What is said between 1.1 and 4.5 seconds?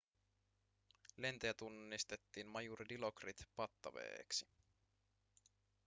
lentäjä tunnistettiin majuri dilokrit pattaveeksi